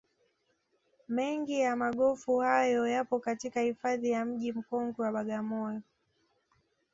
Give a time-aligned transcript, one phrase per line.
[1.07, 5.81] Mengi ya magofu haya yapo katika hifadhi ya mji mkongwe wa Bagamoyo